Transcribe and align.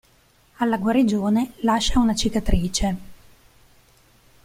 Alla 0.57 0.77
guarigione 0.79 1.51
lascia 1.59 1.99
una 1.99 2.15
cicatrice. 2.15 2.97